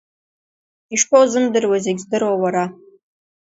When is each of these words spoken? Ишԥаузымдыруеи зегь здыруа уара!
Ишԥаузымдыруеи 0.93 1.81
зегь 1.85 2.01
здыруа 2.03 2.33
уара! 2.41 2.65